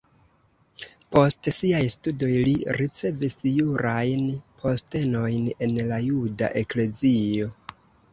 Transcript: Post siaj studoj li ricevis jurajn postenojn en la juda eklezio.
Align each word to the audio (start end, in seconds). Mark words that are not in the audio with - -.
Post 1.15 1.49
siaj 1.57 1.81
studoj 1.93 2.29
li 2.47 2.53
ricevis 2.77 3.35
jurajn 3.57 4.23
postenojn 4.63 5.45
en 5.67 5.77
la 5.93 6.01
juda 6.07 6.51
eklezio. 6.63 7.51